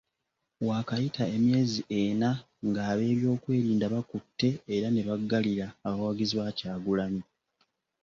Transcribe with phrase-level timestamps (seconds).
[0.67, 2.31] Waakayita emyezi ena
[2.69, 7.23] ng'ab'ebyokwerinda bakutte era ne baggalira abawagizi ba Kyagulanyi.